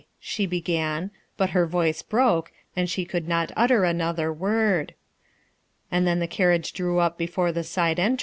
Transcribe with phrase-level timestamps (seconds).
[0.19, 4.95] she began, but her voice broke and she could not utter another word.
[5.91, 8.17] And then the carriage drew up before the side en